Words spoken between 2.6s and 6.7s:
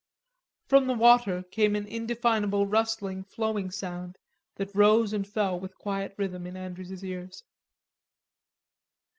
rustling, flowing sound that rose and fell with quiet rhythm in